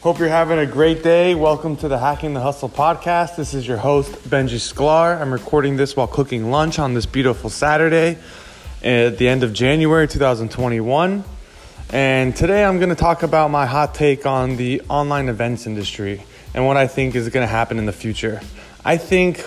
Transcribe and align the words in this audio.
Hope 0.00 0.20
you're 0.20 0.28
having 0.28 0.60
a 0.60 0.66
great 0.66 1.02
day. 1.02 1.34
Welcome 1.34 1.76
to 1.78 1.88
the 1.88 1.98
Hacking 1.98 2.32
the 2.32 2.40
Hustle 2.40 2.68
podcast. 2.68 3.34
This 3.34 3.52
is 3.52 3.66
your 3.66 3.78
host, 3.78 4.12
Benji 4.30 4.60
Sklar. 4.60 5.20
I'm 5.20 5.32
recording 5.32 5.76
this 5.76 5.96
while 5.96 6.06
cooking 6.06 6.52
lunch 6.52 6.78
on 6.78 6.94
this 6.94 7.04
beautiful 7.04 7.50
Saturday 7.50 8.16
at 8.80 9.18
the 9.18 9.26
end 9.26 9.42
of 9.42 9.52
January 9.52 10.06
2021. 10.06 11.24
And 11.90 12.36
today 12.36 12.64
I'm 12.64 12.78
going 12.78 12.90
to 12.90 12.94
talk 12.94 13.24
about 13.24 13.50
my 13.50 13.66
hot 13.66 13.92
take 13.92 14.24
on 14.24 14.56
the 14.56 14.82
online 14.88 15.28
events 15.28 15.66
industry 15.66 16.22
and 16.54 16.64
what 16.64 16.76
I 16.76 16.86
think 16.86 17.16
is 17.16 17.28
going 17.30 17.42
to 17.42 17.50
happen 17.50 17.76
in 17.76 17.86
the 17.86 17.92
future. 17.92 18.40
I 18.84 18.98
think 18.98 19.44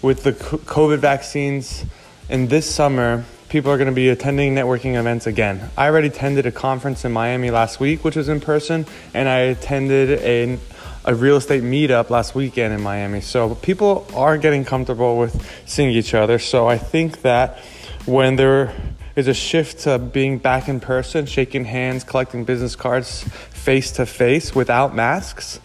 with 0.00 0.22
the 0.22 0.32
COVID 0.32 1.00
vaccines 1.00 1.84
and 2.30 2.48
this 2.48 2.74
summer, 2.74 3.26
people 3.50 3.72
are 3.72 3.76
going 3.76 3.88
to 3.88 3.92
be 3.92 4.08
attending 4.08 4.54
networking 4.54 4.98
events 4.98 5.26
again. 5.26 5.70
I 5.76 5.88
already 5.88 6.06
attended 6.06 6.46
a 6.46 6.52
conference 6.52 7.04
in 7.04 7.10
Miami 7.10 7.50
last 7.50 7.80
week, 7.80 8.04
which 8.04 8.14
was 8.14 8.28
in 8.28 8.40
person, 8.40 8.86
and 9.12 9.28
I 9.28 9.38
attended 9.38 10.20
a, 10.20 10.56
a 11.04 11.14
real 11.16 11.36
estate 11.36 11.64
meetup 11.64 12.10
last 12.10 12.36
weekend 12.36 12.72
in 12.72 12.80
Miami. 12.80 13.20
So 13.20 13.56
people 13.56 14.06
are 14.14 14.38
getting 14.38 14.64
comfortable 14.64 15.18
with 15.18 15.44
seeing 15.66 15.90
each 15.90 16.14
other. 16.14 16.38
So 16.38 16.68
I 16.68 16.78
think 16.78 17.22
that 17.22 17.58
when 18.06 18.36
there 18.36 18.72
is 19.16 19.26
a 19.26 19.34
shift 19.34 19.80
to 19.80 19.98
being 19.98 20.38
back 20.38 20.68
in 20.68 20.78
person, 20.78 21.26
shaking 21.26 21.64
hands, 21.64 22.04
collecting 22.04 22.44
business 22.44 22.76
cards 22.76 23.24
face 23.24 23.90
to 23.92 24.06
face 24.06 24.54
without 24.54 24.94
masks, 24.94 25.58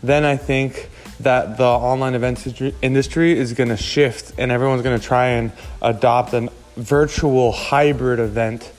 then 0.00 0.24
I 0.24 0.36
think 0.36 0.88
that 1.18 1.56
the 1.56 1.64
online 1.64 2.14
events 2.14 2.46
industry 2.82 3.36
is 3.36 3.52
going 3.52 3.68
to 3.68 3.76
shift 3.76 4.32
and 4.38 4.52
everyone's 4.52 4.82
going 4.82 4.98
to 4.98 5.04
try 5.04 5.26
and 5.26 5.50
adopt 5.80 6.34
an 6.34 6.48
virtual 6.76 7.52
hybrid 7.52 8.18
event 8.18 8.72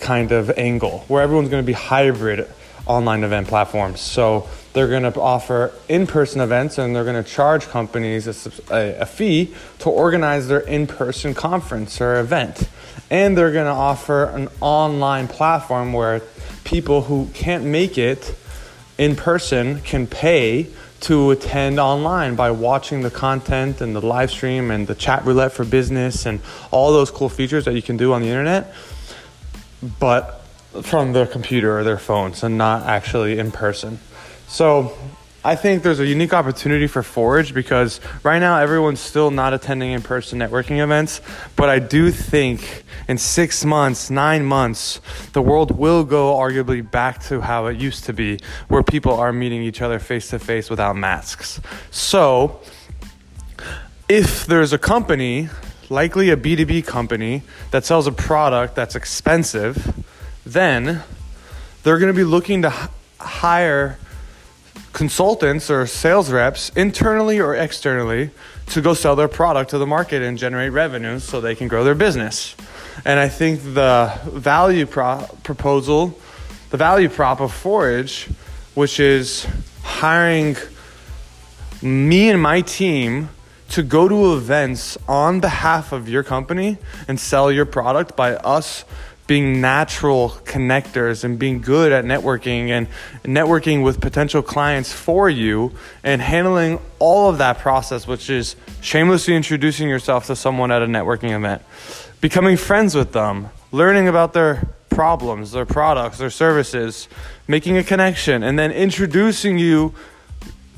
kind 0.00 0.32
of 0.32 0.50
angle 0.56 1.04
where 1.08 1.22
everyone's 1.22 1.48
going 1.48 1.62
to 1.62 1.66
be 1.66 1.72
hybrid 1.72 2.48
online 2.86 3.22
event 3.22 3.46
platforms. 3.46 4.00
So 4.00 4.48
they're 4.72 4.88
going 4.88 5.10
to 5.10 5.20
offer 5.20 5.72
in 5.88 6.06
person 6.06 6.40
events 6.40 6.78
and 6.78 6.94
they're 6.94 7.04
going 7.04 7.22
to 7.22 7.28
charge 7.28 7.66
companies 7.66 8.26
a, 8.70 9.00
a, 9.00 9.06
fee 9.06 9.54
to 9.80 9.90
organize 9.90 10.48
their 10.48 10.60
in 10.60 10.86
person 10.86 11.34
conference 11.34 12.00
or 12.00 12.18
event. 12.18 12.68
And 13.10 13.36
they're 13.36 13.52
going 13.52 13.66
to 13.66 13.72
offer 13.72 14.24
an 14.24 14.48
online 14.60 15.28
platform 15.28 15.92
where 15.92 16.22
people 16.64 17.02
who 17.02 17.28
can't 17.34 17.64
make 17.64 17.98
it 17.98 18.34
in 18.96 19.16
person 19.16 19.80
can 19.80 20.06
pay 20.06 20.68
to 21.00 21.30
attend 21.30 21.78
online 21.78 22.34
by 22.34 22.50
watching 22.50 23.02
the 23.02 23.10
content 23.10 23.80
and 23.80 23.94
the 23.94 24.00
live 24.00 24.30
stream 24.30 24.70
and 24.70 24.86
the 24.86 24.94
chat 24.94 25.24
roulette 25.24 25.52
for 25.52 25.64
business 25.64 26.26
and 26.26 26.40
all 26.70 26.92
those 26.92 27.10
cool 27.10 27.28
features 27.28 27.64
that 27.66 27.74
you 27.74 27.82
can 27.82 27.96
do 27.96 28.12
on 28.12 28.22
the 28.22 28.28
internet, 28.28 28.74
but 30.00 30.42
from 30.82 31.12
their 31.12 31.26
computer 31.26 31.78
or 31.78 31.84
their 31.84 31.98
phones 31.98 32.42
and 32.42 32.58
not 32.58 32.82
actually 32.84 33.38
in 33.38 33.50
person. 33.52 33.98
So 34.48 34.96
I 35.48 35.56
think 35.56 35.82
there's 35.82 35.98
a 35.98 36.06
unique 36.06 36.34
opportunity 36.34 36.86
for 36.86 37.02
Forge 37.02 37.54
because 37.54 38.02
right 38.22 38.38
now 38.38 38.58
everyone's 38.58 39.00
still 39.00 39.30
not 39.30 39.54
attending 39.54 39.92
in 39.92 40.02
person 40.02 40.38
networking 40.38 40.78
events. 40.84 41.22
But 41.56 41.70
I 41.70 41.78
do 41.78 42.10
think 42.10 42.84
in 43.08 43.16
six 43.16 43.64
months, 43.64 44.10
nine 44.10 44.44
months, 44.44 45.00
the 45.32 45.40
world 45.40 45.70
will 45.70 46.04
go 46.04 46.34
arguably 46.34 46.82
back 46.90 47.24
to 47.28 47.40
how 47.40 47.64
it 47.64 47.78
used 47.78 48.04
to 48.04 48.12
be, 48.12 48.40
where 48.68 48.82
people 48.82 49.14
are 49.14 49.32
meeting 49.32 49.62
each 49.62 49.80
other 49.80 49.98
face 49.98 50.28
to 50.28 50.38
face 50.38 50.68
without 50.68 50.96
masks. 50.96 51.62
So 51.90 52.60
if 54.06 54.44
there's 54.44 54.74
a 54.74 54.78
company, 54.78 55.48
likely 55.88 56.28
a 56.28 56.36
B2B 56.36 56.84
company, 56.86 57.42
that 57.70 57.86
sells 57.86 58.06
a 58.06 58.12
product 58.12 58.74
that's 58.74 58.94
expensive, 58.94 60.04
then 60.44 61.04
they're 61.84 61.98
going 61.98 62.12
to 62.12 62.18
be 62.18 62.24
looking 62.24 62.60
to 62.60 62.90
hire 63.18 63.98
consultants 64.98 65.70
or 65.70 65.86
sales 65.86 66.28
reps 66.28 66.70
internally 66.70 67.38
or 67.38 67.54
externally 67.54 68.30
to 68.66 68.80
go 68.80 68.94
sell 68.94 69.14
their 69.14 69.28
product 69.28 69.70
to 69.70 69.78
the 69.78 69.86
market 69.86 70.22
and 70.22 70.36
generate 70.36 70.72
revenue 70.72 71.20
so 71.20 71.40
they 71.40 71.54
can 71.54 71.68
grow 71.68 71.84
their 71.84 71.94
business. 71.94 72.56
And 73.04 73.20
I 73.20 73.28
think 73.28 73.62
the 73.62 74.12
value 74.24 74.86
pro- 74.86 75.24
proposal, 75.44 76.18
the 76.70 76.76
value 76.76 77.08
prop 77.08 77.40
of 77.40 77.54
Forage, 77.54 78.28
which 78.74 78.98
is 78.98 79.46
hiring 79.84 80.56
me 81.80 82.30
and 82.30 82.42
my 82.42 82.60
team 82.60 83.28
to 83.68 83.84
go 83.84 84.08
to 84.08 84.34
events 84.34 84.98
on 85.06 85.38
behalf 85.38 85.92
of 85.92 86.08
your 86.08 86.24
company 86.24 86.76
and 87.06 87.20
sell 87.20 87.52
your 87.52 87.66
product 87.66 88.16
by 88.16 88.34
us 88.34 88.84
being 89.28 89.60
natural 89.60 90.30
connectors 90.44 91.22
and 91.22 91.38
being 91.38 91.60
good 91.60 91.92
at 91.92 92.04
networking 92.04 92.70
and 92.70 92.88
networking 93.22 93.84
with 93.84 94.00
potential 94.00 94.42
clients 94.42 94.90
for 94.90 95.28
you 95.28 95.70
and 96.02 96.20
handling 96.22 96.80
all 96.98 97.28
of 97.28 97.38
that 97.38 97.58
process, 97.58 98.08
which 98.08 98.30
is 98.30 98.56
shamelessly 98.80 99.36
introducing 99.36 99.86
yourself 99.86 100.26
to 100.26 100.34
someone 100.34 100.72
at 100.72 100.82
a 100.82 100.86
networking 100.86 101.36
event, 101.36 101.62
becoming 102.22 102.56
friends 102.56 102.94
with 102.94 103.12
them, 103.12 103.50
learning 103.70 104.08
about 104.08 104.32
their 104.32 104.66
problems, 104.88 105.52
their 105.52 105.66
products, 105.66 106.16
their 106.16 106.30
services, 106.30 107.06
making 107.46 107.76
a 107.76 107.84
connection, 107.84 108.42
and 108.42 108.58
then 108.58 108.72
introducing 108.72 109.58
you 109.58 109.94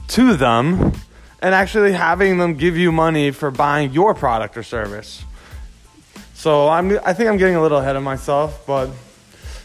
to 0.08 0.34
them 0.34 0.92
and 1.40 1.54
actually 1.54 1.92
having 1.92 2.38
them 2.38 2.54
give 2.54 2.76
you 2.76 2.90
money 2.90 3.30
for 3.30 3.52
buying 3.52 3.92
your 3.92 4.12
product 4.12 4.56
or 4.56 4.64
service. 4.64 5.24
So 6.40 6.70
I'm, 6.70 6.98
I 7.04 7.12
think 7.12 7.28
I'm 7.28 7.36
getting 7.36 7.56
a 7.56 7.60
little 7.60 7.76
ahead 7.76 7.96
of 7.96 8.02
myself, 8.02 8.66
but 8.66 8.88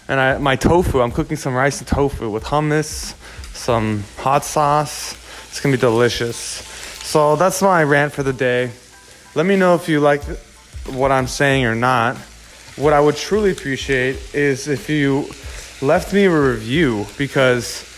and 0.09 0.19
I, 0.19 0.37
my 0.39 0.57
tofu, 0.57 0.99
I'm 0.99 1.09
cooking 1.09 1.37
some 1.37 1.53
rice 1.53 1.79
and 1.79 1.87
tofu 1.87 2.29
with 2.29 2.43
hummus, 2.43 3.15
some 3.55 4.03
hot 4.17 4.43
sauce. 4.43 5.13
It's 5.47 5.61
gonna 5.61 5.77
be 5.77 5.79
delicious. 5.79 6.37
So 6.37 7.37
that's 7.37 7.61
my 7.61 7.81
rant 7.85 8.11
for 8.11 8.23
the 8.23 8.33
day. 8.33 8.71
Let 9.35 9.45
me 9.45 9.55
know 9.55 9.75
if 9.75 9.87
you 9.87 10.01
like 10.01 10.21
what 10.87 11.13
I'm 11.13 11.27
saying 11.27 11.63
or 11.63 11.75
not. 11.75 12.17
What 12.75 12.91
I 12.91 12.99
would 12.99 13.15
truly 13.15 13.51
appreciate 13.53 14.35
is 14.35 14.67
if 14.67 14.89
you 14.89 15.29
left 15.81 16.13
me 16.13 16.25
a 16.25 16.29
review 16.29 17.05
because 17.17 17.89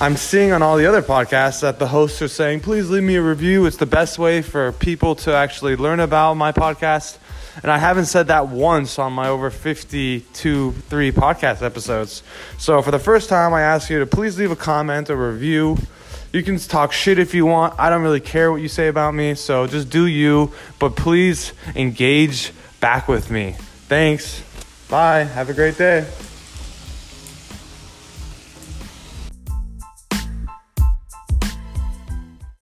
I'm 0.00 0.16
seeing 0.16 0.50
on 0.50 0.60
all 0.60 0.76
the 0.76 0.86
other 0.86 1.02
podcasts 1.02 1.60
that 1.60 1.78
the 1.78 1.86
hosts 1.86 2.20
are 2.20 2.26
saying, 2.26 2.62
please 2.62 2.90
leave 2.90 3.04
me 3.04 3.14
a 3.14 3.22
review. 3.22 3.64
It's 3.66 3.76
the 3.76 3.86
best 3.86 4.18
way 4.18 4.42
for 4.42 4.72
people 4.72 5.14
to 5.14 5.32
actually 5.32 5.76
learn 5.76 6.00
about 6.00 6.34
my 6.34 6.50
podcast 6.50 7.18
and 7.62 7.70
I 7.70 7.78
haven't 7.78 8.06
said 8.06 8.28
that 8.28 8.48
once 8.48 8.98
on 8.98 9.12
my 9.12 9.28
over 9.28 9.50
52, 9.50 10.72
three 10.72 11.12
podcast 11.12 11.62
episodes. 11.62 12.22
So 12.58 12.82
for 12.82 12.90
the 12.90 12.98
first 12.98 13.28
time, 13.28 13.52
I 13.54 13.62
ask 13.62 13.90
you 13.90 13.98
to 13.98 14.06
please 14.06 14.38
leave 14.38 14.50
a 14.50 14.56
comment 14.56 15.10
or 15.10 15.30
review. 15.32 15.78
You 16.32 16.42
can 16.42 16.58
talk 16.58 16.92
shit 16.92 17.18
if 17.18 17.34
you 17.34 17.46
want. 17.46 17.78
I 17.78 17.88
don't 17.88 18.02
really 18.02 18.20
care 18.20 18.52
what 18.52 18.60
you 18.60 18.68
say 18.68 18.88
about 18.88 19.14
me. 19.14 19.34
So 19.34 19.66
just 19.66 19.88
do 19.88 20.06
you, 20.06 20.52
but 20.78 20.94
please 20.94 21.52
engage 21.74 22.52
back 22.80 23.08
with 23.08 23.30
me. 23.30 23.56
Thanks. 23.88 24.42
Bye. 24.88 25.24
Have 25.24 25.48
a 25.48 25.54
great 25.54 25.78
day. 25.78 26.06